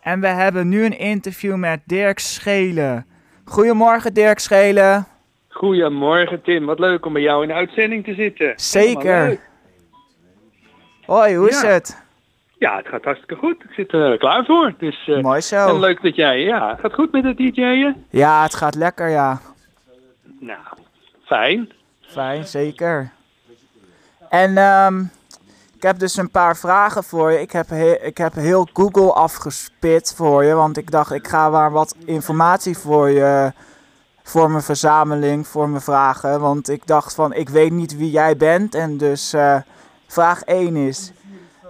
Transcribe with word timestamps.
En 0.00 0.20
we 0.20 0.26
hebben 0.26 0.68
nu 0.68 0.84
een 0.84 0.98
interview 0.98 1.54
met 1.56 1.80
Dirk 1.84 2.18
Schelen. 2.18 3.06
Goedemorgen 3.44 4.14
Dirk 4.14 4.38
Schelen. 4.38 5.06
Goedemorgen 5.48 6.42
Tim, 6.42 6.66
wat 6.66 6.78
leuk 6.78 7.06
om 7.06 7.12
bij 7.12 7.22
jou 7.22 7.42
in 7.42 7.48
de 7.48 7.54
uitzending 7.54 8.04
te 8.04 8.14
zitten. 8.14 8.52
Zeker. 8.56 9.38
Hoi, 11.06 11.36
hoe 11.36 11.48
is 11.48 11.60
Ja. 11.60 11.68
het? 11.68 12.02
Ja, 12.58 12.76
het 12.76 12.88
gaat 12.88 13.04
hartstikke 13.04 13.34
goed. 13.36 13.64
Ik 13.64 13.70
zit 13.70 13.92
er 13.92 14.18
klaar 14.18 14.44
voor. 14.44 14.74
Dus 14.78 15.08
eh, 15.08 15.20
Mooi 15.20 15.36
en 15.36 15.42
zo. 15.42 15.78
leuk 15.78 16.02
dat 16.02 16.16
jij, 16.16 16.40
ja, 16.40 16.76
gaat 16.80 16.94
goed 16.94 17.12
met 17.12 17.24
het 17.24 17.36
DJ'en? 17.36 18.04
Ja, 18.10 18.42
het 18.42 18.54
gaat 18.54 18.74
lekker, 18.74 19.08
ja. 19.08 19.40
Nou, 20.40 20.58
fijn. 21.24 21.72
Fijn, 22.00 22.44
zeker. 22.44 23.10
En 24.28 24.56
ehm, 24.56 25.02
ik 25.80 25.86
heb 25.86 25.98
dus 25.98 26.16
een 26.16 26.30
paar 26.30 26.56
vragen 26.56 27.04
voor 27.04 27.32
je. 27.32 27.40
Ik 27.40 27.52
heb, 27.52 27.68
he- 27.68 27.98
ik 28.02 28.18
heb 28.18 28.34
heel 28.34 28.68
Google 28.72 29.12
afgespit 29.12 30.14
voor 30.16 30.44
je, 30.44 30.54
want 30.54 30.76
ik 30.76 30.90
dacht 30.90 31.12
ik 31.12 31.28
ga 31.28 31.50
maar 31.50 31.70
wat 31.70 31.96
informatie 32.04 32.78
voor 32.78 33.10
je, 33.10 33.52
voor 34.22 34.50
mijn 34.50 34.62
verzameling, 34.62 35.46
voor 35.46 35.68
mijn 35.68 35.82
vragen. 35.82 36.40
Want 36.40 36.68
ik 36.68 36.86
dacht 36.86 37.14
van, 37.14 37.32
ik 37.32 37.48
weet 37.48 37.70
niet 37.70 37.96
wie 37.96 38.10
jij 38.10 38.36
bent 38.36 38.74
en 38.74 38.96
dus 38.96 39.32
eh, 39.32 39.56
vraag 40.06 40.42
1 40.42 40.76
is... 40.76 41.12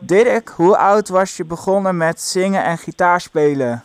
Dirk, 0.01 0.49
hoe 0.49 0.77
oud 0.77 1.09
was 1.09 1.37
je 1.37 1.45
begonnen 1.45 1.97
met 1.97 2.21
zingen 2.21 2.65
en 2.65 2.79
gitaarspelen? 2.79 3.81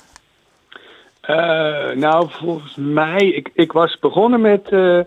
Eh, 1.21 1.95
nou, 1.95 2.30
volgens 2.30 2.75
mij, 2.75 3.27
ik, 3.27 3.49
ik 3.53 3.71
was 3.71 3.99
begonnen 3.99 4.41
met 4.41 4.69
eh, 4.69 4.99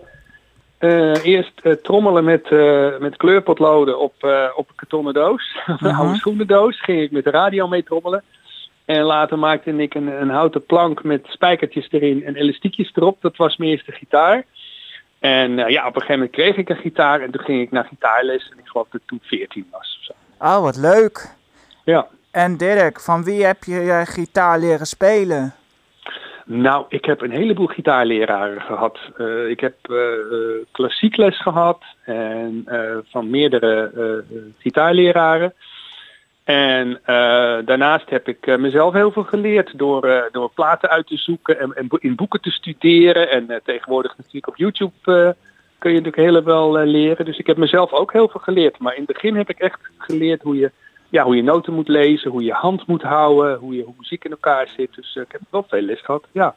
eh, 0.79 1.23
eerst 1.25 1.59
eh, 1.63 1.73
trommelen 1.73 2.23
met, 2.23 2.51
eh, 2.51 2.97
met 2.99 3.17
kleurpotloden 3.17 3.99
op, 3.99 4.13
op 4.55 4.69
een 4.69 4.75
kartonnen 4.75 5.13
doos. 5.13 5.57
een 5.65 5.77
Mhm. 5.79 5.95
oude 5.95 6.15
schoenendoos. 6.15 6.81
Ging 6.81 7.01
ik 7.01 7.11
met 7.11 7.23
de 7.23 7.29
radio 7.31 7.67
mee 7.67 7.83
trommelen. 7.83 8.23
En 8.85 9.01
later 9.01 9.39
maakte 9.39 9.71
ik 9.71 9.93
een, 9.93 10.21
een 10.21 10.29
houten 10.29 10.65
plank 10.65 11.03
met 11.03 11.25
spijkertjes 11.27 11.87
erin 11.91 12.25
en 12.25 12.35
elastiekjes 12.35 12.91
erop. 12.95 13.21
Dat 13.21 13.37
was 13.37 13.57
mijn 13.57 13.71
eerste 13.71 13.91
gitaar. 13.91 14.43
En 15.19 15.51
ja, 15.57 15.87
op 15.87 15.95
een 15.95 16.01
gegeven 16.01 16.13
moment 16.13 16.31
kreeg 16.31 16.55
ik 16.55 16.69
een 16.69 16.75
gitaar 16.75 17.21
en 17.21 17.31
toen 17.31 17.43
ging 17.43 17.61
ik 17.61 17.71
naar 17.71 17.85
gitaarles. 17.85 18.49
En 18.51 18.59
ik 18.59 18.67
geloof 18.67 18.87
dat 18.91 19.01
ik 19.01 19.07
toen 19.07 19.19
14 19.23 19.67
was 19.71 19.97
of 19.99 20.05
zo. 20.05 20.13
Oh, 20.45 20.61
wat 20.61 20.77
leuk. 20.77 21.35
Ja. 21.83 22.07
En 22.31 22.57
Dirk, 22.57 22.99
van 22.99 23.23
wie 23.23 23.45
heb 23.45 23.63
je 23.63 23.75
je 23.79 24.01
gitaar 24.05 24.59
leren 24.59 24.85
spelen? 24.87 25.53
Nou, 26.51 26.85
ik 26.89 27.05
heb 27.05 27.21
een 27.21 27.31
heleboel 27.31 27.67
gitaarleraren 27.67 28.61
gehad. 28.61 28.99
Eh, 29.17 29.49
ik 29.49 29.59
heb 29.59 29.75
eh, 29.81 29.95
klassiek 30.71 31.17
les 31.17 31.41
gehad 31.41 31.83
en 32.03 32.65
van 33.09 33.29
meerdere 33.29 34.23
gitaarleraren. 34.57 35.53
En 36.43 37.01
daarnaast 37.65 38.09
heb 38.09 38.27
ik 38.27 38.57
mezelf 38.57 38.93
heel 38.93 39.11
veel 39.11 39.23
geleerd 39.23 39.77
door, 39.77 40.29
door 40.31 40.51
platen 40.53 40.89
uit 40.89 41.07
te 41.07 41.17
zoeken 41.17 41.59
en, 41.59 41.87
in 41.99 42.15
boeken 42.15 42.41
te 42.41 42.51
studeren. 42.51 43.29
En 43.29 43.61
tegenwoordig 43.63 44.17
natuurlijk 44.17 44.47
op 44.47 44.57
YouTube 44.57 45.35
kun 45.79 45.91
je 45.91 46.01
natuurlijk 46.01 46.45
heel 46.45 46.79
eh, 46.79 46.87
leren. 46.87 47.25
Dus 47.25 47.37
ik 47.37 47.47
heb 47.47 47.57
mezelf 47.57 47.91
ook 47.91 48.13
heel 48.13 48.29
veel 48.29 48.39
geleerd. 48.39 48.79
Maar 48.79 48.93
in 48.95 49.03
het 49.03 49.13
begin 49.13 49.35
heb 49.35 49.49
ik 49.49 49.59
echt 49.59 49.79
geleerd 49.97 50.41
hoe 50.41 50.57
je, 50.57 50.71
ja, 51.09 51.23
hoe 51.23 51.35
je 51.35 51.43
noten 51.43 51.73
moet 51.73 51.87
lezen, 51.87 52.31
hoe 52.31 52.43
je 52.43 52.53
hand 52.53 52.87
moet 52.87 53.01
houden, 53.01 53.57
hoe, 53.57 53.75
je, 53.75 53.83
hoe 53.83 53.93
muziek 53.97 54.23
in 54.23 54.31
elkaar 54.31 54.67
zit. 54.77 54.95
Dus 54.95 55.15
eh, 55.15 55.23
ik 55.23 55.31
heb 55.31 55.41
wel 55.49 55.65
veel 55.67 55.81
les 55.81 56.01
gehad, 56.01 56.23
ja. 56.31 56.55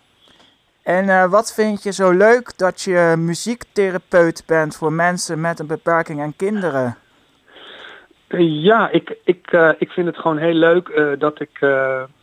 En 0.83 1.09
eh, 1.09 1.31
wat 1.31 1.55
vind 1.55 1.83
je 1.83 1.93
zo 1.93 2.11
leuk 2.11 2.59
dat 2.59 2.81
je 2.81 3.15
muziektherapeut 3.19 4.43
bent 4.47 4.77
voor 4.77 4.93
mensen 4.93 5.41
met 5.41 5.59
een 5.59 5.67
beperking 5.67 6.21
en 6.21 6.37
kinderen? 6.37 6.97
Eh, 8.29 8.63
Ja, 8.63 8.91
ik, 8.91 9.17
ik, 9.25 9.75
ik 9.79 9.91
vind 9.91 10.07
het 10.07 10.17
gewoon 10.17 10.39
heel 10.39 10.55
leuk 10.55 11.17
dat, 11.19 11.41
ik, 11.41 11.59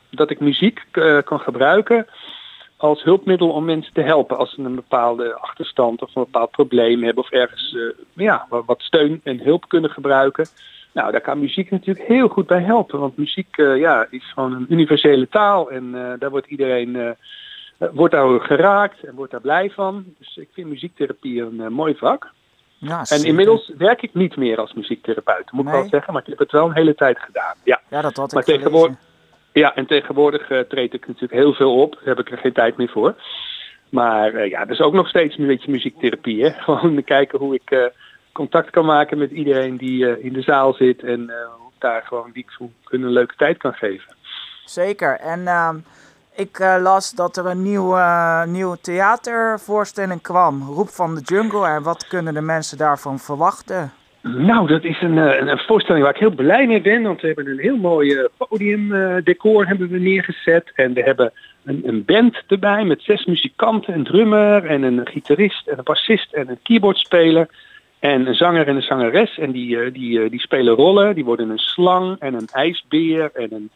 dat 0.10 0.30
ik 0.30 0.40
muziek 0.40 0.86
kan 1.24 1.40
gebruiken 1.40 2.08
als 2.78 3.04
hulpmiddel 3.04 3.50
om 3.50 3.66
mensen 3.66 3.94
te 3.94 4.02
helpen 4.02 4.38
als 4.38 4.54
ze 4.54 4.62
een 4.62 4.76
bepaalde 4.76 5.34
achterstand 5.34 6.02
of 6.02 6.16
een 6.16 6.24
bepaald 6.24 6.52
probleem 6.52 7.04
hebben 7.04 7.24
of 7.24 7.32
ergens 7.32 7.78
ja, 8.14 8.48
wat 8.50 8.82
steun 8.82 9.22
en 9.24 9.40
hulp 9.40 9.68
kunnen 9.68 9.90
gebruiken. 9.90 10.48
Nou, 10.92 11.12
daar 11.12 11.22
kan 11.22 11.40
muziek 11.40 11.72
natuurlijk 11.72 12.08
heel 12.08 12.28
goed 12.28 12.48
bij 12.48 12.62
helpen, 12.62 13.00
want 13.00 13.18
muziek 13.18 13.58
eh, 13.58 13.78
ja, 13.78 14.08
is 14.10 14.32
gewoon 14.34 14.54
een 14.54 14.66
universele 14.70 15.28
taal 15.28 15.72
en 15.72 15.96
eh, 15.96 16.20
daar 16.20 16.30
wordt 16.30 16.48
iedereen 16.48 16.96
eh, 16.96 17.88
wordt 17.94 18.14
daar 18.14 18.40
geraakt 18.40 19.04
en 19.04 19.16
wordt 19.16 19.32
daar 19.32 19.42
blij 19.42 19.70
van. 19.70 20.06
Dus 20.18 20.38
ik 20.38 20.50
vind 20.54 20.70
muziektherapie 20.70 21.42
een 21.42 21.74
mooi 21.74 21.96
vak. 21.96 22.32
Ja, 22.78 23.04
En 23.04 23.24
inmiddels 23.24 23.72
werk 23.78 24.02
ik 24.02 24.14
niet 24.14 24.36
meer 24.36 24.58
als 24.58 24.74
muziektherapeut, 24.74 25.52
moet 25.52 25.66
ik 25.66 25.72
wel 25.72 25.88
zeggen. 25.88 26.14
Maar 26.14 26.22
ik 26.22 26.28
heb 26.28 26.40
het 26.40 26.52
wel 26.52 26.66
een 26.66 26.76
hele 26.76 26.96
tijd 26.96 27.20
gedaan. 27.20 27.56
Ja, 27.64 27.82
Ja, 27.90 28.02
dat 28.02 28.16
had 28.16 28.32
maar 28.32 28.42
ik 28.42 28.46
gelezen. 28.46 28.66
tegenwoordig, 28.66 28.98
ja 29.54 29.76
en 29.76 29.86
tegenwoordig 29.86 30.48
treed 30.68 30.94
ik 30.94 31.08
natuurlijk 31.08 31.34
heel 31.34 31.54
veel 31.54 31.82
op. 31.82 31.94
Daar 31.94 32.16
heb 32.16 32.20
ik 32.20 32.32
er 32.32 32.38
geen 32.38 32.54
tijd 32.54 32.78
meer 32.78 32.90
voor. 32.90 33.16
Maar 33.90 34.48
ja, 34.48 34.60
dat 34.60 34.70
is 34.70 34.82
ook 34.82 34.94
nog 34.94 35.08
steeds 35.08 35.38
een 35.38 35.48
beetje 35.48 35.72
muziektherapie. 35.72 36.44
Hè? 36.44 36.50
Gewoon 36.64 37.04
kijken 37.04 37.40
hoe 37.40 37.56
ik 37.56 37.92
contact 38.40 38.70
kan 38.70 38.86
maken 38.86 39.18
met 39.18 39.32
iedereen 39.32 39.78
die 39.78 40.08
eh, 40.08 40.26
in 40.26 40.34
de 40.34 40.42
zaal 40.42 40.74
zit. 40.74 41.04
En 41.04 41.30
eh, 41.30 41.36
daar 41.78 42.02
gewoon 42.02 42.30
die 42.34 42.46
hun 42.84 43.04
een 43.04 43.10
leuke 43.10 43.36
tijd 43.36 43.58
kan 43.58 43.74
geven. 43.74 44.16
Zeker. 44.66 45.20
En 45.20 45.48
ehm, 45.48 45.78
ik 46.36 46.60
eh, 46.60 46.76
las 46.82 47.12
dat 47.12 47.38
er 47.38 47.46
een 47.46 47.64
nieuwe, 47.64 47.98
eh, 47.98 48.46
nieuwe 48.46 48.78
theatervoorstelling 48.82 50.22
kwam. 50.22 50.62
Roep 50.62 50.90
van 50.90 51.16
de 51.16 51.22
Jungle. 51.22 51.68
En 51.68 51.84
wat 51.84 52.08
kunnen 52.08 52.34
de 52.34 52.42
mensen 52.42 52.78
daarvan 52.78 53.20
verwachten? 53.20 53.92
Nou, 54.22 54.68
dat 54.68 54.84
is 54.84 55.02
een, 55.02 55.18
een, 55.18 55.58
voorstelling 55.58 56.04
waar 56.04 56.14
ik 56.14 56.20
heel 56.20 56.36
blij 56.36 56.68
mee 56.68 56.82
ben. 56.82 57.04
Want 57.04 57.22
we 57.22 57.28
hebben 57.28 57.48
een 57.48 57.60
heel 57.60 57.78
mooi 57.78 58.28
podiumdecor 58.38 59.68
hebben 59.68 59.90
we 59.90 60.00
neergezet. 60.00 60.72
En 60.76 60.94
we 60.94 61.02
hebben 61.02 61.32
een, 61.64 61.82
een 61.86 62.06
band 62.06 62.44
erbij 62.48 62.84
met 62.86 63.02
zes 63.02 63.26
muzikanten, 63.26 63.94
een 63.94 64.04
drummer 64.04 64.66
en 64.66 64.84
een 64.84 65.08
gitarist 65.08 65.68
en 65.68 65.78
een 65.78 65.84
bassist 65.84 66.34
en 66.34 66.50
een 66.50 66.60
keyboardspeler. 66.64 67.48
En 68.00 68.28
een 68.28 68.36
zanger 68.36 68.68
en 68.68 68.76
een 68.76 68.82
zangeres. 68.82 69.38
En 69.38 69.52
die, 69.52 69.80
eh, 69.82 69.94
die, 69.94 70.22
eh, 70.24 70.30
die 70.30 70.40
spelen 70.40 70.76
rollen. 70.76 71.16
Die 71.16 71.26
worden 71.26 71.50
een 71.50 71.58
slang 71.58 72.16
en 72.20 72.34
een 72.34 72.48
ijsbeer 72.52 73.32
en 73.34 73.54
een 73.54 73.70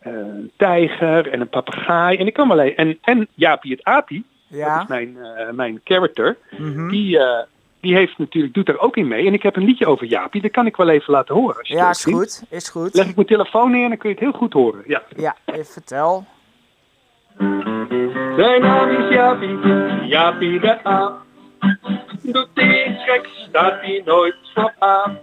eh, 0.00 0.12
tijger 0.56 1.28
en 1.30 1.40
een 1.40 1.48
papegaai. 1.48 2.18
En 2.18 2.26
ik 2.26 2.32
kan 2.32 2.48
wel 2.48 2.58
en, 2.60 2.98
en 3.02 3.28
Jaapie 3.34 3.70
het 3.72 3.84
Apie, 3.84 4.24
dat 4.48 4.58
Ja? 4.58 4.80
is 4.80 4.86
mijn, 4.88 5.16
eh, 5.18 5.50
mijn 5.50 5.80
character. 5.84 6.36
Mhm. 6.58 6.88
Die, 6.88 7.18
eh, 7.18 7.42
die 7.80 7.94
heeft 7.96 8.18
natuurlijk, 8.18 8.54
doet 8.54 8.68
er 8.68 8.78
ook 8.78 8.96
in 8.96 9.08
mee. 9.08 9.26
En 9.26 9.32
ik 9.34 9.42
heb 9.42 9.56
een 9.56 9.64
liedje 9.64 9.86
over 9.86 10.06
Jaapie, 10.06 10.42
dat 10.42 10.50
kan 10.50 10.66
ik 10.66 10.76
wel 10.76 10.88
even 10.88 11.12
laten 11.12 11.34
horen. 11.34 11.56
Als 11.58 11.68
je 11.68 11.74
Ja, 11.74 11.90
is 11.90 12.02
vindt. 12.02 12.18
goed. 12.18 12.42
Is 12.50 12.68
goed. 12.68 12.94
Leg 12.94 13.06
ik 13.08 13.14
mijn 13.14 13.26
telefoon 13.26 13.70
neer 13.70 13.82
en 13.82 13.88
dan 13.88 13.98
kun 13.98 14.08
je 14.08 14.14
het 14.14 14.24
heel 14.24 14.32
goed 14.38 14.52
horen. 14.52 14.82
Ja. 14.86 15.02
Ja, 15.16 15.36
even 15.44 15.64
vertel. 15.64 16.24
Zijn 18.36 18.60
naam 18.60 18.90
is 18.90 19.08
Jaapie, 19.14 19.58
Jaapie 20.06 20.60
de 20.60 20.84
aap. 20.84 21.18
Doet 22.32 22.48
iets 22.54 23.04
geks, 23.04 23.28
staat 23.48 23.80
hij 23.80 24.02
nooit 24.04 24.36
voor 24.54 24.74
aan. 24.78 25.18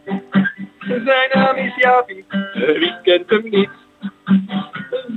Zijn 0.80 1.30
naam 1.34 1.56
is 1.56 1.76
Jaapie, 1.76 2.26
wie 2.54 2.96
kent 3.04 3.30
hem 3.30 3.44
niet? 3.44 3.70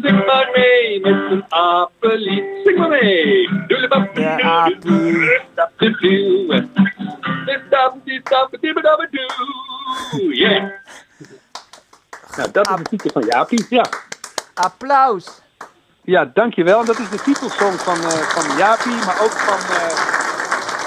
Zing 0.02 0.26
maar 0.26 0.50
mee 0.54 1.00
met 1.00 1.30
een 1.30 1.44
apenlied. 1.48 2.44
Zing 2.64 2.78
maar 2.78 2.88
mee. 2.88 3.48
Doelebap, 3.66 4.14
De. 4.14 4.20
Yeah. 10.32 10.70
Nou, 12.36 12.50
dat 12.52 12.70
is 12.70 12.76
de 12.76 12.82
titel 12.82 13.10
van 13.10 13.22
Jaapie. 13.26 13.66
Ja. 13.68 13.84
Applaus. 14.54 15.42
Ja, 16.02 16.30
dankjewel. 16.34 16.84
Dat 16.84 16.98
is 16.98 17.08
de 17.10 17.22
titelsong 17.22 17.80
van, 17.80 17.96
eh, 17.96 18.08
van 18.08 18.56
Jaapie, 18.56 19.04
maar 19.06 19.22
ook 19.22 19.30
van, 19.30 19.76
eh, 19.76 20.29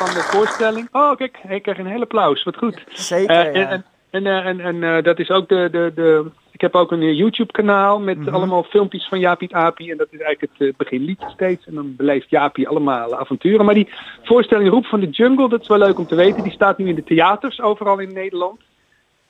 van 0.06 0.14
de 0.16 0.22
voorstelling. 0.38 0.88
Oh, 0.92 1.16
kijk, 1.16 1.38
ik 1.50 1.62
krijg 1.64 1.78
een 1.78 1.86
hele 1.86 2.04
applaus. 2.04 2.44
Wat 2.44 2.58
goed. 2.58 2.84
Zeker, 2.94 3.36
Eh, 3.36 3.54
ja. 3.56 3.70
en 3.70 3.86
en, 4.12 4.26
en, 4.26 4.44
en, 4.46 4.60
en 4.60 4.84
eh, 4.98 5.04
dat 5.04 5.20
is 5.20 5.30
ook 5.30 5.50
de, 5.50 5.68
de, 5.72 5.92
de. 5.96 6.26
Ik 6.52 6.62
heb 6.62 6.76
ook 6.76 6.92
een 6.92 7.02
eh, 7.02 7.18
YouTube-kanaal 7.18 8.00
met 8.00 8.18
Mhm. 8.18 8.34
allemaal 8.36 8.64
filmpjes 8.64 9.08
van 9.08 9.20
Jaapie 9.20 9.56
Apie. 9.56 9.92
En 9.92 9.98
dat 9.98 10.08
is 10.12 10.20
eigenlijk 10.20 10.52
het 10.58 10.68
eh, 10.68 10.74
beginlied 10.78 11.24
steeds. 11.34 11.66
En 11.68 11.74
dan 11.74 11.96
beleeft 11.96 12.30
Jaapie 12.30 12.68
allemaal 12.68 13.16
avonturen. 13.20 13.66
Maar 13.66 13.74
die 13.74 13.90
voorstelling 14.24 14.70
Roep 14.70 14.86
van 14.86 15.00
de 15.00 15.10
Jungle, 15.10 15.50
dat 15.50 15.62
is 15.62 15.68
wel 15.68 15.78
leuk 15.78 15.98
om 16.00 16.08
te 16.08 16.16
weten. 16.16 16.44
Die 16.44 16.52
staat 16.52 16.78
nu 16.78 16.88
in 16.88 16.96
de 16.96 17.04
theaters 17.04 17.62
overal 17.62 18.00
in 18.00 18.14
Nederland. 18.14 18.60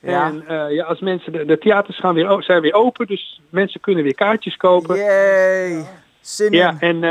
Ja. 0.00 0.26
En 0.26 0.44
eh, 0.48 0.74
ja, 0.74 0.84
als 0.84 1.00
mensen, 1.00 1.32
de, 1.32 1.44
de 1.44 1.58
theaters 1.58 1.98
gaan 1.98 2.14
weer, 2.14 2.36
zijn 2.42 2.60
weer 2.60 2.74
open, 2.74 3.06
dus 3.06 3.40
mensen 3.50 3.80
kunnen 3.80 4.02
weer 4.04 4.14
kaartjes 4.14 4.56
kopen. 4.56 4.96
Yay. 4.96 5.84
Zin 6.20 6.52
Ja, 6.52 6.76
en, 6.80 7.04
eh, 7.04 7.10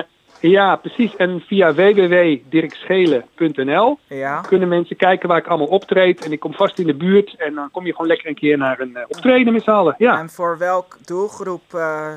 ja, 0.50 0.76
precies. 0.76 1.16
En 1.16 1.44
via 1.48 1.74
www.dirkschelen.nl 1.74 4.00
Ja. 4.08 4.42
kunnen 4.42 4.68
mensen 4.68 4.96
kijken 4.96 5.28
waar 5.30 5.38
ik 5.38 5.48
allemaal 5.48 5.68
optreed. 5.68 6.26
En 6.26 6.32
ik 6.32 6.40
kom 6.40 6.54
vast 6.54 6.80
in 6.80 6.88
de 6.88 6.94
buurt 6.96 7.36
en 7.36 7.54
dan 7.54 7.72
kom 7.72 7.86
je 7.86 7.92
gewoon 7.92 8.08
lekker 8.08 8.28
een 8.28 8.36
keer 8.36 8.58
naar 8.58 8.80
een 8.80 8.96
eh, 8.96 9.04
optreden 9.08 9.54
met 9.54 9.64
z'n 9.64 9.70
allen. 9.70 9.96
Ja. 9.98 10.20
En 10.20 10.30
voor 10.30 10.58
welk 10.58 10.98
doelgroep 11.06 11.74
eh, 11.74 12.12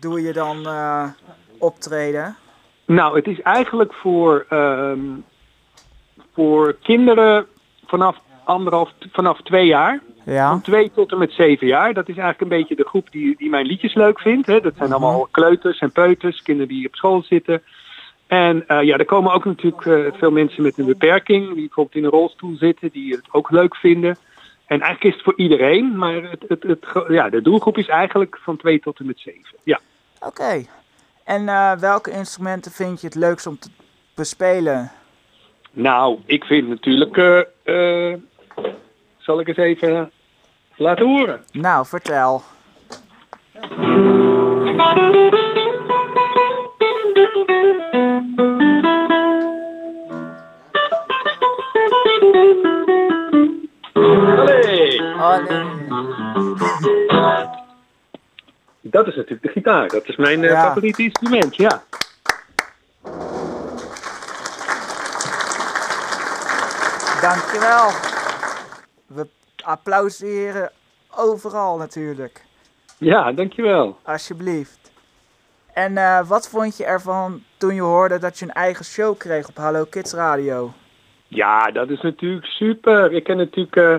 doe 0.00 0.22
je 0.22 0.32
dan 0.32 0.66
eh, 0.66 1.04
optreden? 1.58 2.36
Nou, 2.86 3.16
het 3.16 3.26
is 3.26 3.42
eigenlijk 3.42 3.92
voor, 3.92 4.46
ehm, 4.48 4.98
voor 6.34 6.76
kinderen 6.82 7.46
vanaf 7.86 8.16
anderhalf, 8.44 8.92
vanaf 9.12 9.40
twee 9.42 9.66
jaar. 9.66 10.00
Ja. 10.34 10.48
Van 10.48 10.60
2 10.60 10.90
tot 10.94 11.12
en 11.12 11.18
met 11.18 11.32
7 11.32 11.66
jaar. 11.66 11.94
Dat 11.94 12.08
is 12.08 12.16
eigenlijk 12.16 12.40
een 12.40 12.58
beetje 12.58 12.76
de 12.76 12.88
groep 12.88 13.10
die, 13.10 13.36
die 13.36 13.50
mijn 13.50 13.66
liedjes 13.66 13.94
leuk 13.94 14.20
vindt. 14.20 14.46
Hè. 14.46 14.60
Dat 14.60 14.76
zijn 14.76 14.88
Mhm. 14.88 15.02
allemaal 15.02 15.28
kleuters 15.30 15.78
en 15.78 15.92
peuters, 15.92 16.42
kinderen 16.42 16.68
die 16.68 16.86
op 16.86 16.94
school 16.94 17.22
zitten. 17.22 17.62
En 18.26 18.66
eh, 18.68 18.82
ja, 18.82 18.96
er 18.96 19.04
komen 19.04 19.32
ook 19.32 19.44
natuurlijk 19.44 19.86
eh, 19.86 20.18
veel 20.18 20.30
mensen 20.30 20.62
met 20.62 20.78
een 20.78 20.86
beperking, 20.86 21.46
die 21.46 21.54
bijvoorbeeld 21.54 21.96
in 21.96 22.04
een 22.04 22.10
rolstoel 22.10 22.56
zitten, 22.56 22.90
die 22.90 23.12
het 23.14 23.24
ook 23.30 23.50
leuk 23.50 23.76
vinden. 23.76 24.16
En 24.66 24.80
eigenlijk 24.80 25.04
is 25.04 25.12
het 25.14 25.22
voor 25.22 25.36
iedereen, 25.36 25.96
maar 25.96 26.22
het, 26.48 26.62
het, 26.62 26.86
ja, 27.08 27.28
de 27.28 27.42
doelgroep 27.42 27.78
is 27.78 27.88
eigenlijk 27.88 28.38
van 28.42 28.56
2 28.56 28.80
tot 28.80 28.98
en 28.98 29.06
met 29.06 29.18
7. 29.18 29.40
Ja. 29.64 29.80
Oké. 30.20 30.64
En 31.24 31.48
eh, 31.48 31.72
welke 31.72 32.10
instrumenten 32.10 32.72
vind 32.72 33.00
je 33.00 33.06
het 33.06 33.16
leukst 33.16 33.46
om 33.46 33.58
te 33.58 33.70
bespelen? 34.14 34.90
Nou, 35.72 36.18
ik 36.26 36.44
vind 36.44 36.68
natuurlijk, 36.68 37.16
zal 39.18 39.40
ik 39.40 39.48
eens 39.48 39.56
even 39.56 40.10
laten 40.80 41.06
horen. 41.06 41.44
Nou, 41.52 41.86
vertel. 41.86 42.42
Allee! 53.92 55.00
Dat 58.82 59.06
is 59.06 59.14
natuurlijk 59.14 59.42
de 59.42 59.48
gitaar. 59.48 59.88
Dat 59.88 60.08
is 60.08 60.16
mijn 60.16 60.44
eh, 60.44 60.50
Ja. 60.50 60.62
favoriete 60.62 61.02
instrument, 61.02 61.56
ja. 61.56 61.82
Dankjewel. 67.20 68.09
We 69.70 69.76
applaudisseren 69.76 70.70
overal 71.16 71.76
natuurlijk. 71.76 72.44
Ja, 72.98 73.32
dankjewel. 73.32 73.98
Alsjeblieft. 74.02 74.92
En 75.74 75.96
eh, 75.96 76.28
wat 76.28 76.48
vond 76.48 76.76
je 76.76 76.84
ervan 76.84 77.42
toen 77.56 77.74
je 77.74 77.80
hoorde 77.80 78.18
dat 78.18 78.38
je 78.38 78.44
een 78.44 78.52
eigen 78.52 78.84
show 78.84 79.18
kreeg 79.18 79.48
op 79.48 79.56
Hallo 79.56 79.84
Kids 79.84 80.12
Radio? 80.12 80.72
Ja, 81.28 81.70
dat 81.70 81.90
is 81.90 82.00
natuurlijk 82.00 82.46
super. 82.46 83.12
Ik 83.12 83.24
ken 83.24 83.36
natuurlijk 83.36 83.76
uh, 83.76 83.94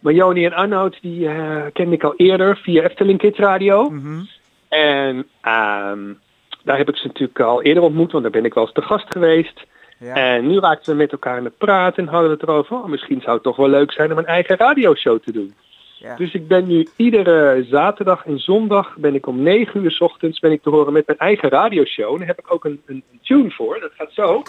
Marjoni 0.00 0.44
en 0.44 0.52
Arnoud, 0.52 0.98
die 1.00 1.28
eh, 1.28 1.64
kende 1.72 1.94
ik 1.94 2.04
al 2.04 2.14
eerder 2.16 2.56
via 2.56 2.82
Efteling 2.82 3.18
Kids 3.18 3.38
Radio. 3.38 3.90
Mhm. 3.90 4.22
En 4.68 5.28
ehm, 5.40 6.14
daar 6.62 6.76
heb 6.76 6.88
ik 6.88 6.96
ze 6.96 7.06
natuurlijk 7.06 7.40
al 7.40 7.62
eerder 7.62 7.82
ontmoet, 7.82 8.12
want 8.12 8.22
daar 8.22 8.32
ben 8.32 8.44
ik 8.44 8.54
wel 8.54 8.64
eens 8.64 8.72
te 8.72 8.82
gast 8.82 9.06
geweest. 9.08 9.66
Ja. 10.04 10.14
En 10.14 10.46
nu 10.46 10.58
raakten 10.58 10.92
we 10.92 10.98
met 10.98 11.12
elkaar 11.12 11.36
aan 11.36 11.44
het 11.44 11.58
praten 11.58 12.06
en 12.06 12.12
hadden 12.12 12.30
we 12.30 12.36
het 12.36 12.48
erover. 12.48 12.76
Oh, 12.76 12.84
misschien 12.84 13.20
zou 13.20 13.34
het 13.34 13.42
toch 13.42 13.56
wel 13.56 13.68
leuk 13.68 13.92
zijn 13.92 14.12
om 14.12 14.18
een 14.18 14.26
eigen 14.26 14.56
radioshow 14.56 15.18
te 15.18 15.32
doen. 15.32 15.54
ja. 15.98 16.16
Dus 16.16 16.34
ik 16.34 16.48
ben 16.48 16.66
nu 16.66 16.86
iedere 16.96 17.64
zaterdag 17.68 18.26
en 18.26 18.38
zondag 18.38 18.96
ben 18.96 19.14
ik 19.14 19.26
om 19.26 19.42
9 19.42 19.84
uur 19.84 19.90
's 19.90 20.00
ochtends 20.00 20.38
ben 20.38 20.52
ik 20.52 20.62
te 20.62 20.70
horen 20.70 20.92
met 20.92 21.06
mijn 21.06 21.18
eigen 21.18 21.48
radioshow. 21.48 22.12
En 22.12 22.18
daar 22.18 22.26
heb 22.26 22.38
ik 22.38 22.52
ook 22.52 22.64
een, 22.64 22.82
een, 22.86 23.02
een 23.12 23.20
tune 23.22 23.50
voor. 23.50 23.80
Dat 23.80 23.92
gaat 23.94 24.12
zo. 24.12 24.42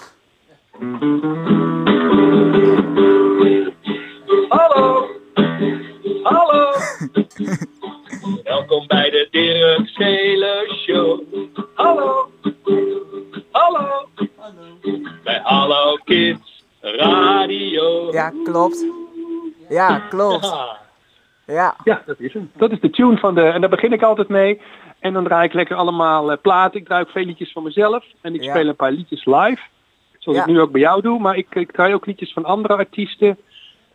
Hallo! 4.49 5.07
Hallo! 6.05 6.71
Welkom 8.43 8.87
bij 8.87 9.09
de 9.09 9.27
Dirk 9.31 9.87
Schelen 9.87 10.75
Show. 10.75 11.21
Hallo! 11.75 12.29
Hallo! 13.51 14.07
Bij 15.23 15.39
Hallo 15.43 15.95
Kids 16.03 16.63
Radio. 16.81 18.11
ja, 18.11 18.33
klopt. 18.43 18.85
Ja, 19.69 19.99
klopt. 19.99 20.45
Ja. 20.45 20.77
Ja, 21.45 21.75
Ja, 21.83 22.01
dat 22.05 22.19
is 22.19 22.33
hem. 22.33 22.51
Dat 22.57 22.71
is 22.71 22.79
de 22.79 22.89
tune 22.89 23.17
van 23.17 23.35
de. 23.35 23.41
En 23.41 23.61
daar 23.61 23.69
begin 23.69 23.93
ik 23.93 24.03
altijd 24.03 24.27
mee. 24.27 24.61
En 24.99 25.13
dan 25.13 25.23
draai 25.23 25.47
ik 25.47 25.53
lekker 25.53 25.75
allemaal 25.75 26.31
eh, 26.31 26.37
platen. 26.41 26.79
Ik 26.79 26.85
draai 26.85 27.01
ook 27.03 27.09
veel 27.09 27.25
liedjes 27.25 27.51
van 27.51 27.63
mezelf. 27.63 28.05
En 28.21 28.35
ik 28.35 28.43
Ja. 28.43 28.49
speel 28.55 28.67
een 28.67 28.75
paar 28.75 28.91
liedjes 28.91 29.25
live. 29.25 29.61
Zoals 30.17 30.37
Ja. 30.37 30.43
ik 30.45 30.49
nu 30.51 30.61
ook 30.61 30.71
bij 30.71 30.81
jou 30.81 31.01
doe. 31.01 31.19
Maar 31.19 31.37
ik, 31.37 31.55
ik 31.55 31.71
draai 31.71 31.93
ook 31.93 32.05
liedjes 32.05 32.33
van 32.33 32.45
andere 32.45 32.75
artiesten. 32.75 33.37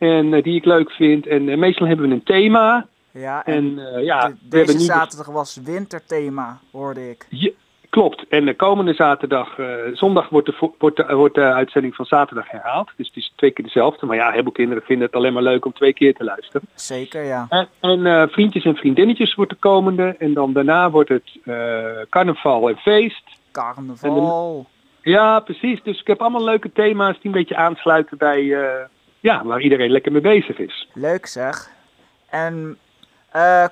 En 0.00 0.34
eh, 0.34 0.42
die 0.42 0.54
ik 0.56 0.64
leuk 0.64 0.90
vind. 0.90 1.26
En 1.26 1.48
eh, 1.48 1.56
meestal 1.58 1.86
hebben 1.86 2.08
we 2.08 2.14
een 2.14 2.22
thema. 2.22 2.86
ja. 3.10 3.44
En 3.44 3.54
En 3.54 3.94
eh, 3.94 4.04
ja, 4.04 4.20
de- 4.28 4.34
we 4.50 4.56
hebben 4.56 4.74
deze 4.74 4.86
zaterdag 4.86 5.26
was 5.26 5.60
winterthema, 5.64 6.58
hoorde 6.72 7.10
ik. 7.10 7.26
Ja, 7.28 7.50
klopt. 7.90 8.24
En 8.28 8.44
de 8.44 8.54
komende 8.56 8.94
zaterdag, 8.94 9.48
zondag 9.92 10.28
wordt 10.28 10.46
de, 10.46 10.70
wordt, 10.78 10.96
de, 10.96 11.14
wordt 11.14 11.34
de 11.34 11.42
uitzending 11.42 11.94
van 11.94 12.04
zaterdag 12.04 12.50
herhaald. 12.50 12.90
Dus 12.96 13.06
het 13.06 13.16
is 13.16 13.32
twee 13.36 13.50
keer 13.50 13.64
dezelfde. 13.64 14.06
Maar 14.06 14.16
ja, 14.16 14.30
heel 14.30 14.42
veel 14.42 14.52
kinderen 14.52 14.82
vinden 14.82 15.06
het 15.06 15.16
alleen 15.16 15.32
maar 15.32 15.42
leuk 15.42 15.64
om 15.64 15.72
twee 15.72 15.92
keer 15.92 16.14
te 16.14 16.24
luisteren. 16.24 16.68
Zeker, 16.74 17.24
ja. 17.24 17.46
En, 17.48 17.68
en 18.06 18.30
vriendjes 18.30 18.64
en 18.64 18.76
vriendinnetjes 18.76 19.34
wordt 19.34 19.50
de 19.50 19.56
komende. 19.58 20.14
En 20.18 20.34
dan 20.34 20.52
daarna 20.52 20.90
wordt 20.90 21.08
het 21.08 21.30
carnaval 22.10 22.68
en 22.68 22.76
feest. 22.76 23.22
Carnaval. 23.52 24.66
Ja, 25.02 25.40
precies. 25.40 25.82
Dus 25.82 26.00
ik 26.00 26.06
heb 26.06 26.20
allemaal 26.20 26.44
leuke 26.44 26.72
thema's 26.72 27.14
die 27.14 27.20
een 27.24 27.30
beetje 27.38 27.56
aansluiten 27.56 28.18
bij 28.18 28.56
ja, 29.20 29.44
waar 29.44 29.60
iedereen 29.60 29.90
lekker 29.90 30.12
mee 30.12 30.20
bezig 30.20 30.58
is. 30.58 30.88
Leuk 30.92 31.26
zeg. 31.26 31.70
En 32.28 32.78
eh, 33.30 33.66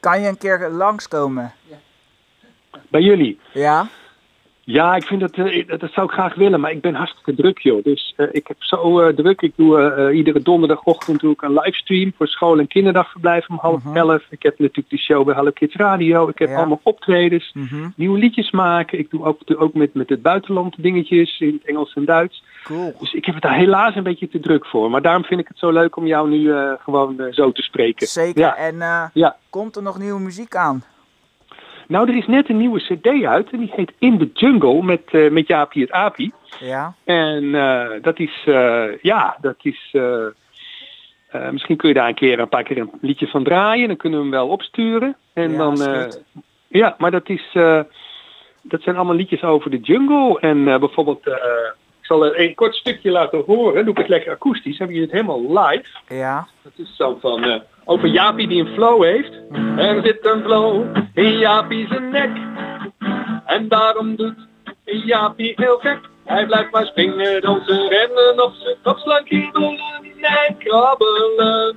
kan 0.00 0.20
je 0.20 0.28
een 0.28 0.38
keer 0.38 0.68
langskomen? 0.68 1.52
Bij 2.88 3.00
jullie? 3.00 3.40
Ja? 3.52 3.88
Ja, 4.66 4.96
ik 4.96 5.04
vind 5.04 5.20
dat, 5.20 5.32
eh, 5.32 5.68
dat, 5.78 5.92
zou 5.92 6.06
ik 6.06 6.12
graag 6.12 6.34
willen, 6.34 6.60
maar 6.60 6.70
ik 6.70 6.80
ben 6.80 6.94
hartstikke 6.94 7.34
druk, 7.34 7.58
joh. 7.58 7.84
Dus 7.84 8.12
eh, 8.16 8.26
ik 8.30 8.46
heb 8.46 8.56
zo 8.62 9.00
eh, 9.00 9.14
druk. 9.14 9.40
Ik 9.42 9.52
doe 9.56 10.12
iedere 10.12 10.42
donderdagochtend 10.42 11.20
doe 11.20 11.32
ik 11.32 11.42
een 11.42 11.52
livestream 11.52 12.12
voor 12.16 12.26
school- 12.28 12.58
en 12.58 12.66
kinderdagverblijf 12.66 13.48
om 13.48 13.58
half 13.60 13.84
Mhm. 13.84 13.96
elf. 13.96 14.22
Ik 14.30 14.42
heb 14.42 14.58
natuurlijk 14.58 14.88
die 14.90 14.98
show 14.98 15.24
bij 15.26 15.34
Hallo 15.34 15.50
Kids 15.50 15.74
Radio. 15.76 16.28
Ik 16.28 16.38
heb 16.38 16.48
Ja. 16.48 16.56
allemaal 16.56 16.80
optredens. 16.82 17.50
Mhm. 17.54 17.88
nieuwe 17.96 18.18
liedjes 18.18 18.50
maken. 18.50 18.98
Ik 18.98 19.10
doe 19.10 19.24
ook, 19.24 19.40
doe 19.46 19.56
ook 19.56 19.74
met, 19.74 19.94
met 19.94 20.08
het 20.08 20.22
buitenland 20.22 20.82
dingetjes 20.82 21.40
in 21.40 21.52
het 21.52 21.64
Engels 21.70 21.94
en 21.94 22.04
Duits. 22.04 22.42
Cool. 22.64 22.94
Dus 23.00 23.12
ik 23.14 23.24
heb 23.24 23.34
het 23.34 23.42
daar 23.42 23.54
helaas 23.56 23.94
een 23.94 24.02
beetje 24.02 24.28
te 24.28 24.40
druk 24.40 24.66
voor. 24.66 24.90
Maar 24.90 25.02
daarom 25.02 25.24
vind 25.24 25.40
ik 25.40 25.48
het 25.48 25.58
zo 25.58 25.70
leuk 25.70 25.96
om 25.96 26.06
jou 26.06 26.28
nu 26.28 26.52
gewoon 26.78 27.26
zo 27.30 27.52
te 27.52 27.62
spreken. 27.62 28.06
Zeker. 28.06 28.40
Ja. 28.40 28.56
En 28.56 28.76
Ja. 29.14 29.36
komt 29.50 29.76
er 29.76 29.82
nog 29.82 29.98
nieuwe 29.98 30.20
muziek 30.20 30.56
aan? 30.56 30.82
Nou, 31.88 32.08
er 32.08 32.16
is 32.16 32.26
net 32.26 32.48
een 32.48 32.56
nieuwe 32.56 32.80
cd 32.80 33.24
uit 33.24 33.50
en 33.50 33.58
die 33.58 33.72
heet 33.74 33.92
In 33.98 34.18
the 34.18 34.30
Jungle 34.32 34.82
met, 34.82 35.02
eh, 35.06 35.30
met 35.30 35.46
Jaapie 35.46 35.82
het 35.82 35.90
Apie. 35.90 36.32
Ja? 36.60 36.94
En 37.04 37.54
eh, 37.54 38.02
dat 38.02 38.18
is, 38.18 38.42
eh, 38.46 38.84
ja, 39.02 39.36
dat 39.40 39.56
is... 39.62 39.96
misschien 41.50 41.76
kun 41.76 41.88
je 41.88 41.94
daar 41.94 42.08
een 42.08 42.14
keer 42.14 42.38
een 42.38 42.48
paar 42.48 42.62
keer 42.62 42.78
een 42.78 42.90
liedje 43.00 43.26
van 43.26 43.44
draaien. 43.44 43.88
Dan 43.88 43.96
kunnen 43.96 44.18
we 44.18 44.24
hem 44.24 44.34
wel 44.34 44.48
opsturen. 44.48 45.16
En 45.32 45.50
Ja, 45.50 45.56
dan, 45.56 45.78
ja, 46.68 46.94
maar 46.98 47.10
dat 47.10 47.28
is, 47.28 47.48
dat 48.62 48.82
zijn 48.82 48.96
allemaal 48.96 49.14
liedjes 49.14 49.42
over 49.42 49.70
de 49.70 49.80
jungle. 49.80 50.40
En 50.40 50.64
bijvoorbeeld, 50.64 51.24
ik 52.04 52.10
zal 52.10 52.24
er 52.24 52.40
een 52.40 52.54
kort 52.54 52.74
stukje 52.74 53.10
laten 53.10 53.42
horen. 53.46 53.84
Doe 53.84 53.92
ik 53.92 53.98
het 53.98 54.08
lekker 54.08 54.32
akoestisch. 54.32 54.78
Hebben 54.78 54.96
jullie 54.96 55.10
het 55.10 55.20
helemaal 55.20 55.64
live? 55.64 55.88
Ja? 56.08 56.48
Dat 56.62 56.72
is 56.76 56.96
zo 56.96 57.18
van, 57.20 57.44
eh, 57.44 57.60
over 57.84 58.08
Jaapie 58.08 58.48
die 58.48 58.60
een 58.60 58.74
flow 58.74 59.02
heeft. 59.02 59.32
Mhm. 59.50 59.78
Er 59.78 60.02
zit 60.02 60.26
een 60.26 60.42
flow 60.42 60.96
in 61.14 61.38
Jaapie 61.38 61.86
zijn 61.86 62.10
nek. 62.10 62.30
En 63.46 63.68
daarom 63.68 64.16
doet 64.16 64.46
Jaapie 64.84 65.52
heel 65.56 65.78
gek. 65.78 65.98
Hij 66.24 66.46
blijft 66.46 66.70
maar 66.70 66.86
springen, 66.86 67.40
dansen, 67.40 67.88
rennen 67.88 68.44
op 68.44 68.52
zijn 68.54 68.76
kop 68.82 68.98
slaan, 68.98 69.24
kiebelen 69.24 69.78
en 70.20 70.56
krabbelen. 70.58 71.76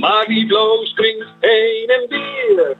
Maar 0.00 0.24
die 0.26 0.46
flow 0.46 0.84
springt 0.84 1.26
heen 1.40 1.88
en 1.88 2.08
weer. 2.08 2.76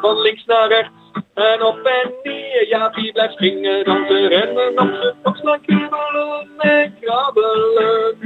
Van 0.00 0.20
links 0.20 0.44
naar 0.44 0.68
rechts 0.68 0.97
en 1.38 1.62
op 1.62 1.78
en 1.78 2.12
neer. 2.22 2.68
Jaapie 2.68 3.12
blijft 3.12 3.32
springen, 3.32 3.84
dansen, 3.84 4.28
rennen 4.28 4.78
op 4.78 4.88
zijn 5.00 5.14
kop 5.22 5.36
slaan, 5.36 5.60
kiebelen 5.60 6.48
en 6.58 6.94
krabbelen. 7.00 8.16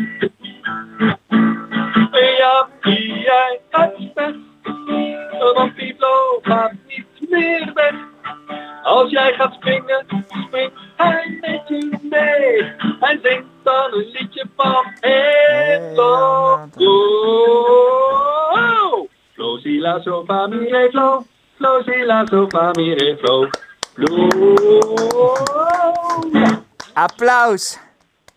Applaus. 26.95 27.79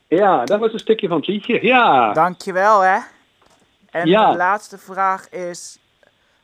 Ja, 0.07 0.45
dat 0.45 0.59
was 0.59 0.73
een 0.73 0.79
stukje 0.79 1.07
van 1.07 1.17
het 1.17 1.27
liedje. 1.27 1.65
Ja. 1.65 2.13
Dankjewel 2.13 2.81
hè. 2.81 2.97
En 3.91 4.07
Ja. 4.07 4.31
de 4.31 4.37
laatste 4.37 4.77
vraag 4.77 5.29
is... 5.29 5.79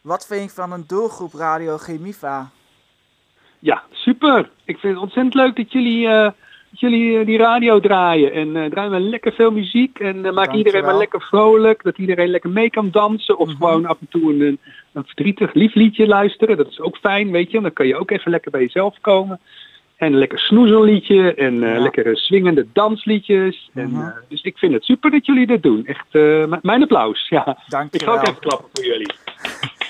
Wat 0.01 0.25
vind 0.27 0.43
je 0.43 0.50
van 0.50 0.72
een 0.72 0.84
doelgroep 0.88 1.34
Radio 1.34 1.77
Chemiva? 1.77 2.50
Ja, 3.60 3.84
super. 3.91 4.50
Ik 4.65 4.77
vind 4.77 4.93
het 4.93 5.01
ontzettend 5.03 5.34
leuk 5.34 5.55
dat 5.55 5.72
jullie 5.72 6.08
eh, 6.08 6.31
jullie 6.72 7.20
eh, 7.20 7.25
die 7.25 7.38
radio 7.38 7.80
draaien. 7.80 8.32
En 8.34 8.56
eh 8.56 8.70
draaien 8.72 8.92
we 8.92 9.00
lekker 9.00 9.34
veel 9.34 9.51
muziek. 9.51 10.00
En 10.00 10.08
eh, 10.08 10.13
maken 10.16 10.34
Dankjewel. 10.34 10.58
iedereen 10.58 10.84
maar 10.86 10.98
lekker 10.98 11.22
vrolijk. 11.22 11.84
Dat 11.84 11.98
iedereen 11.98 12.30
lekker 12.30 12.50
mee 12.50 12.70
kan 12.70 12.92
dansen. 12.92 13.38
Of 13.38 13.48
Mhm. 13.48 13.58
gewoon 13.58 13.86
af 13.86 13.98
en 14.00 14.08
toe 14.10 14.32
een, 14.34 14.60
een 14.94 15.06
verdrietig 15.06 15.54
lief 15.54 15.74
liedje 15.74 16.08
luisteren. 16.08 16.58
Dat 16.58 16.68
is 16.68 16.80
ook 16.80 16.98
fijn, 16.98 17.32
weet 17.32 17.51
je. 17.51 17.62
Dan 17.62 17.74
kan 17.74 17.88
je 17.88 17.96
ook 17.98 18.12
even 18.12 18.32
lekker 18.32 18.51
bij 18.51 18.62
jezelf 18.62 18.96
komen. 19.01 19.40
En 19.96 20.12
een 20.13 20.20
lekker 20.20 20.40
snoezelliedje. 20.40 21.34
En 21.34 21.63
eh, 21.63 21.74
Ja. 21.75 21.80
lekkere 21.82 22.16
swingende 22.16 22.68
dansliedjes. 22.74 23.70
en, 23.74 23.90
Mhm. 23.92 24.01
eh, 24.01 24.08
dus 24.30 24.42
ik 24.42 24.58
vind 24.58 24.74
het 24.74 24.84
super 24.84 25.12
dat 25.12 25.25
jullie 25.25 25.48
dat 25.48 25.62
doen. 25.62 25.86
Echt, 25.86 26.06
eh, 26.12 26.54
mijn 26.62 26.82
applaus. 26.82 27.28
Ja. 27.30 27.58
Ik 27.92 28.01
ga 28.04 28.12
ook 28.12 28.22
even 28.28 28.40
klappen 28.40 28.70
voor 28.74 28.86
jullie. 28.86 29.13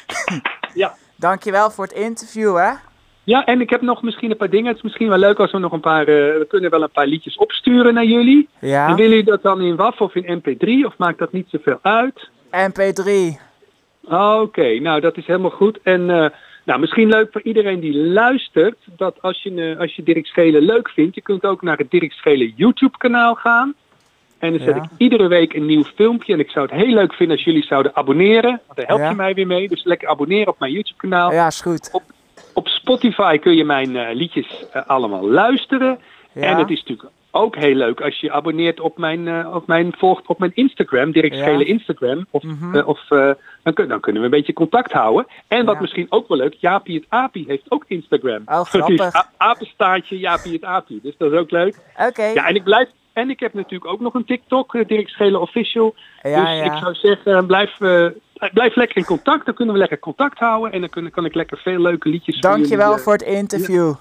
ja. 0.74 0.94
Dankjewel 1.16 1.70
voor 1.72 1.84
het 1.84 1.94
interview, 1.94 2.58
hè? 2.58 2.72
Ja, 3.24 3.46
en 3.46 3.62
ik 3.62 3.70
heb 3.70 3.82
nog 3.82 4.02
misschien 4.02 4.32
een 4.32 4.38
paar 4.38 4.50
dingen. 4.50 4.68
Het 4.68 4.76
is 4.78 4.82
misschien 4.84 5.10
wel 5.10 5.18
leuk 5.18 5.40
als 5.40 5.52
we 5.52 5.58
nog 5.58 5.72
een 5.72 5.80
paar... 5.80 6.02
eh, 6.02 6.06
we 6.16 6.46
kunnen 6.50 6.70
wel 6.70 6.82
een 6.84 6.90
paar 6.92 7.08
liedjes 7.08 7.38
opsturen 7.38 7.94
naar 7.94 8.06
jullie. 8.06 8.50
En 8.60 8.68
Ja. 8.70 8.96
willen 8.96 9.10
jullie 9.10 9.24
dat 9.24 9.42
dan 9.44 9.62
in 9.62 9.76
WAF 9.76 10.02
of 10.02 10.16
in 10.16 10.40
MP3? 10.42 10.86
Of 10.86 10.98
maakt 10.98 11.20
dat 11.20 11.32
niet 11.32 11.48
zoveel 11.50 11.80
uit? 11.82 12.30
MP3. 12.52 13.40
Oké, 14.10 14.80
nou 14.80 15.00
dat 15.02 15.18
is 15.18 15.26
helemaal 15.26 15.50
goed. 15.50 15.80
En 15.84 16.10
eh, 16.10 16.30
nou, 16.66 16.80
misschien 16.80 17.10
leuk 17.10 17.32
voor 17.32 17.42
iedereen 17.42 17.80
die 17.80 17.96
luistert... 17.98 18.78
dat 18.98 19.22
als 19.22 19.44
je, 19.44 19.72
eh, 19.74 19.80
als 19.80 19.96
je 19.96 20.04
Dirk 20.04 20.26
Schelen 20.26 20.62
leuk 20.62 20.90
vindt... 20.90 21.16
je 21.16 21.22
kunt 21.22 21.46
ook 21.46 21.62
naar 21.62 21.78
het 21.78 21.92
Dirk 21.92 22.12
Schelen 22.12 22.54
YouTube 22.56 22.98
kanaal 22.98 23.36
gaan. 23.36 23.74
En 24.40 24.50
dan 24.52 24.60
zet 24.62 24.76
Ja. 24.76 24.84
ik 24.84 24.90
iedere 24.98 25.28
week 25.28 25.54
een 25.54 25.66
nieuw 25.66 25.84
filmpje. 25.84 26.34
En 26.34 26.40
ik 26.40 26.50
zou 26.50 26.66
het 26.72 26.76
heel 26.76 26.94
leuk 26.94 27.14
vinden 27.14 27.36
als 27.36 27.46
jullie 27.46 27.64
zouden 27.64 27.96
abonneren. 27.96 28.62
Want 28.66 28.76
daar 28.80 28.88
help 28.88 29.00
Ja. 29.00 29.10
je 29.10 29.16
mij 29.16 29.34
weer 29.34 29.48
mee. 29.48 29.68
Dus 29.68 29.84
lekker 29.84 30.08
abonneren 30.08 30.48
op 30.48 30.60
mijn 30.60 30.72
YouTube 30.72 30.98
kanaal. 30.98 31.32
Ja, 31.32 31.48
is 31.48 31.62
goed. 31.62 31.90
Op 31.92 32.04
Spotify 32.82 33.38
kun 33.38 33.56
je 33.56 33.64
mijn 33.66 33.96
eh, 33.96 34.16
liedjes 34.16 34.66
eh, 34.72 34.82
allemaal 34.88 35.30
luisteren. 35.30 36.00
Ja. 36.34 36.42
En 36.42 36.58
het 36.58 36.70
is 36.70 36.80
natuurlijk 36.80 37.10
ook 37.32 37.56
heel 37.56 37.76
leuk 37.76 38.02
als 38.02 38.20
je 38.20 38.32
abonneert 38.32 38.80
op 38.80 38.98
mijn, 38.98 39.28
eh, 39.28 39.56
op 39.56 39.68
mijn 39.68 39.94
volgt 39.98 40.28
op 40.28 40.40
mijn 40.40 40.52
Instagram, 40.56 41.12
Dirk 41.12 41.34
Ja. 41.34 41.42
Schelen 41.42 41.66
Instagram. 41.68 42.26
Of, 42.32 42.44
Mhm. 42.44 42.82
of 42.86 43.00
dan, 43.64 43.74
kun- 43.74 43.88
dan 43.88 44.00
kunnen 44.00 44.22
we 44.22 44.28
een 44.28 44.34
beetje 44.34 44.54
contact 44.54 44.92
houden. 44.92 45.28
En 45.48 45.66
wat 45.66 45.76
Ja. 45.76 45.82
misschien 45.82 46.08
ook 46.10 46.28
wel 46.28 46.38
leuk, 46.38 46.54
Jaapie 46.54 46.96
het 46.96 47.06
Apie 47.10 47.46
heeft 47.48 47.64
ook 47.72 47.84
Instagram. 47.88 48.42
Oh, 48.46 48.62
is 48.62 48.70
grappig. 48.80 49.26
apenstaartje 49.38 50.18
Jaapie 50.20 50.54
het 50.54 50.64
Apie. 50.64 51.00
Dus 51.04 51.18
dat 51.18 51.32
is 51.32 51.38
ook 51.38 51.52
leuk. 51.52 51.80
Oké. 52.08 52.24
Ja, 52.26 52.48
en 52.48 52.56
ik 52.56 52.64
blijf. 52.64 52.90
En 53.14 53.30
ik 53.30 53.40
heb 53.40 53.54
natuurlijk 53.54 53.92
ook 53.92 54.00
nog 54.00 54.14
een 54.14 54.26
TikTok, 54.26 54.88
Dirk 54.88 55.10
Schelen 55.10 55.42
Official. 55.42 55.96
Ja, 56.22 56.44
dus 56.44 56.54
ja. 56.58 56.64
ik 56.64 56.78
zou 56.78 56.94
zeggen, 56.96 57.46
blijf, 57.46 57.78
blijf 58.54 58.76
lekker 58.76 58.98
in 58.98 59.06
contact. 59.06 59.46
Dan 59.46 59.54
kunnen 59.54 59.74
we 59.74 59.80
lekker 59.80 60.00
contact 60.00 60.40
houden. 60.40 60.72
En 60.72 60.82
dan 60.82 61.10
kan 61.12 61.26
ik 61.26 61.36
lekker 61.36 61.58
veel 61.58 61.80
leuke 61.80 62.10
liedjes 62.10 62.40
Dankjewel 62.40 62.78
jullie, 62.78 62.94
eh, 62.98 63.04
voor 63.04 63.14
het 63.14 63.22
interview. 63.22 63.94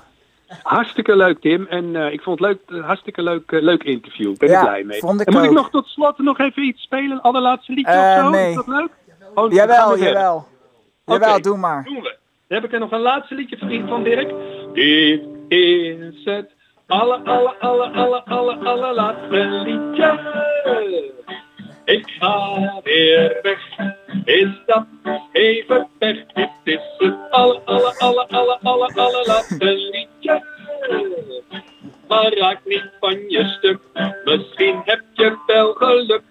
Hartstikke 0.62 1.16
leuk, 1.16 1.40
Tim. 1.40 1.66
En 1.66 1.96
eh, 1.96 2.12
ik 2.12 2.20
vond 2.22 2.38
het 2.40 2.48
leuk, 2.48 2.78
eh, 2.80 2.86
hartstikke 2.86 3.22
leuk, 3.22 3.52
eh, 3.52 3.62
leuk 3.62 3.82
interview. 3.82 4.36
Ben 4.36 4.48
Ja, 4.48 4.60
ik 4.60 4.66
blij 4.66 4.84
mee. 4.84 4.98
vond 4.98 5.20
ik 5.20 5.26
en 5.26 5.32
moet 5.34 5.44
ik 5.44 5.50
nog 5.50 5.70
tot 5.70 5.86
slot 5.86 6.18
nog 6.18 6.38
even 6.38 6.62
iets 6.62 6.82
spelen? 6.82 7.10
Een 7.10 7.20
allerlaatste 7.20 7.72
liedje 7.72 7.92
Eh, 7.92 8.16
of 8.16 8.22
zo? 8.24 8.30
nee. 8.30 8.48
Is 8.48 8.54
dat 8.54 8.66
leuk? 8.66 8.88
Oh, 9.34 9.52
Jawel, 9.52 9.98
jawel. 9.98 10.46
Jawel, 11.04 11.32
Oké. 11.32 11.40
doe 11.40 11.56
maar. 11.56 11.84
Doen 11.84 11.94
we. 12.02 12.16
Dan 12.48 12.58
heb 12.60 12.64
ik 12.64 12.72
er 12.72 12.80
nog 12.80 12.90
een 12.92 13.00
laatste 13.00 13.34
liedje 13.34 13.56
vriend 13.56 13.88
van 13.88 14.02
Dirk. 14.02 14.32
Dit 14.72 15.22
is 15.48 16.24
het 16.24 16.50
alle, 16.86 17.20
alle, 17.24 17.54
alle, 17.58 17.90
alle, 17.90 18.24
alle, 18.24 18.54
allerlaatste 18.56 19.36
liedje. 19.64 20.18
Ik 21.90 22.06
ga 22.18 22.80
weer 22.82 23.38
weg. 23.42 23.58
Is 24.24 24.48
dat 24.66 24.84
even 25.32 25.88
weg? 25.98 26.16
Dit 26.34 26.50
is 26.64 26.80
het 26.98 27.14
alle, 27.30 27.60
alle, 27.64 27.94
alle, 27.98 28.26
alle, 28.28 28.58
alle, 28.62 28.92
allerlaatste 28.94 29.64
liedje. 29.64 30.44
Maar 32.08 32.34
raak 32.34 32.58
niet 32.64 32.90
van 33.00 33.28
je 33.28 33.44
stuk. 33.58 33.78
Misschien 34.24 34.80
heb 34.84 35.00
je 35.12 35.36
wel 35.46 35.72
geluk. 35.72 36.22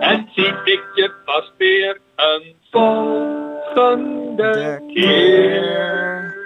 En 0.00 0.28
zie 0.34 0.46
ik 0.64 0.82
je 0.94 1.12
vast 1.24 1.52
weer 1.58 1.98
een 2.16 2.54
volgende 2.70 4.50
De 4.52 4.92
keer. 4.94 6.42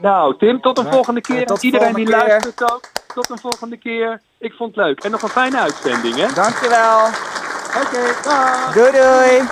Nou, 0.00 0.36
Tim, 0.38 0.60
tot 0.60 0.78
een 0.78 0.84
Ja, 0.84 0.90
volgende 0.92 1.20
keer. 1.20 1.46
tot 1.46 1.60
de 1.60 1.66
Iedereen 1.66 1.94
die 1.94 2.04
keer. 2.06 2.16
luistert 2.16 2.72
ook. 2.72 2.80
Tot 3.14 3.30
een 3.30 3.38
volgende 3.38 3.76
keer. 3.76 4.20
Ik 4.38 4.52
vond 4.52 4.76
het 4.76 4.84
leuk. 4.84 5.04
En 5.04 5.10
nog 5.10 5.22
een 5.22 5.28
fijne 5.28 5.58
uitzending, 5.60 6.14
hè? 6.14 6.34
Dankjewel. 6.34 6.98
Oké, 7.82 8.14
dag. 8.24 8.74
Doei 8.74 8.92
doei. 8.92 9.42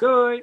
Doei. 0.00 0.42